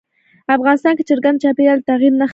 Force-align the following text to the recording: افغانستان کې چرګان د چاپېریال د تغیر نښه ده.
افغانستان 0.57 0.93
کې 0.97 1.03
چرګان 1.09 1.35
د 1.37 1.41
چاپېریال 1.43 1.79
د 1.81 1.83
تغیر 1.89 2.13
نښه 2.19 2.27
ده. 2.27 2.27